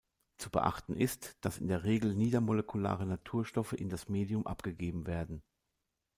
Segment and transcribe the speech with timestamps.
[0.39, 5.43] Zu beachten ist, dass in der Regel niedermolekulare Naturstoffe in das Medium abgegeben werden.